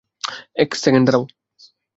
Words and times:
এক 0.55 0.69
সেকেন্ড 0.75 1.05
দাঁড়াও। 1.07 1.23